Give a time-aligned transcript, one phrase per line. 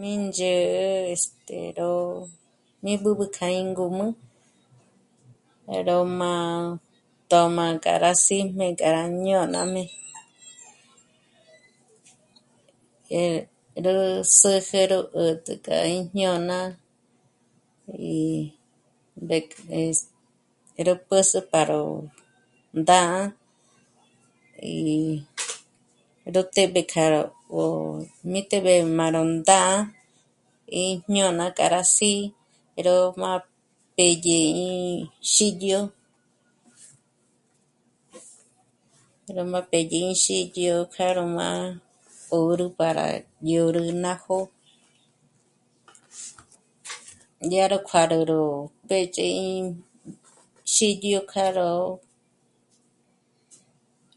[0.00, 1.58] Mí ndzhë̂'ë este...
[1.78, 1.90] ró...
[2.82, 4.06] mí b'ǚb'ü kja íngǔm'ü
[5.70, 6.46] 'á ró má'a...
[7.30, 8.90] tö̌m'a k'a rá sí'm'e gá
[9.24, 9.82] ñônajmé,
[13.20, 13.40] eh...
[13.84, 13.94] rú
[14.38, 16.58] sǚrüjé ró 'ä̀t'ä k'a ín jñôna
[18.16, 18.16] í...
[19.24, 19.48] mbék...
[19.80, 19.98] es...
[20.86, 21.80] ró pǚs'ü pa ró
[22.80, 23.20] ndá'a
[24.74, 24.78] í...
[26.34, 27.22] ró té'b'e kjâ'a
[27.60, 27.62] ó
[28.32, 29.76] mí'teb'e k'a ró ndá'a
[30.82, 33.32] í jñôna k'a sí'i ró má
[33.96, 34.68] pédye í
[35.32, 35.80] xídyo...,
[39.36, 41.66] ró má pédye í xídyo kjá ró má'a
[42.34, 43.04] 'ö́rü para
[43.46, 44.50] dyôrü ná jó'o,
[47.50, 48.42] dyá ró kjuârü ró
[48.88, 49.48] pédye í...
[50.72, 51.70] xídyo k'a ró...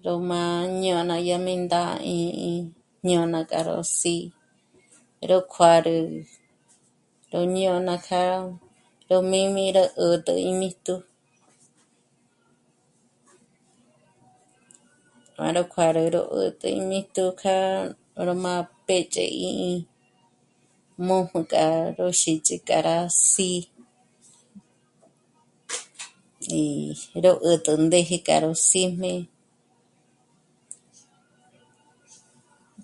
[0.04, 0.42] ró má
[0.80, 2.22] jñôna yá mí ndá'a í
[3.04, 4.32] jñôna k'a ró sí'i
[5.30, 6.00] ró kjuârü
[7.32, 8.22] ró jñôna k'a
[9.10, 10.96] ró mī́jm'ī rá 'ä̀t'ä ímíjtju
[15.36, 17.58] para ró kjuârü 'ä̀tjä ímíjtju k'a
[18.26, 18.54] ró má
[18.88, 19.74] pédzhe 'í'i
[21.06, 21.66] mū́ju k'a
[21.98, 23.62] ró xíts'i k'a rá sí'i
[26.60, 26.64] í...
[27.24, 29.14] ró 'ä̀t'ä ndéje k'a ró síjmé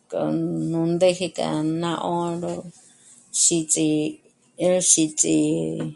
[0.09, 0.23] k'o
[0.71, 1.49] nú ndéje k'a
[1.81, 2.53] ná 'ṓ'ō ró
[3.41, 3.87] xíts'i,
[4.69, 5.91] ró xíts'i, eh...,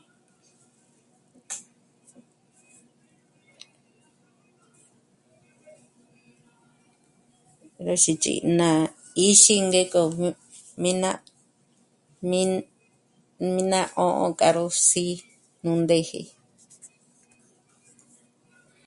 [7.85, 8.69] ró xíts'i ná
[9.19, 10.23] 'íxi ngék'o m...
[10.81, 11.11] mí ná,
[12.29, 12.41] mí...,
[13.51, 15.13] mí ná 'ó'o k'a ó sí'i
[15.63, 16.21] nú ndéje